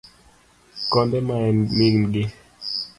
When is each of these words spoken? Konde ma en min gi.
Konde 0.91 1.19
ma 1.27 1.35
en 1.49 1.57
min 1.77 2.01
gi. 2.13 2.23